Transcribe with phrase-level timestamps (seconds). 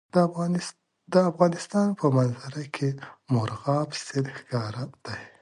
[1.11, 2.89] د افغانستان په منظره کې
[3.33, 5.19] مورغاب سیند ښکاره دی.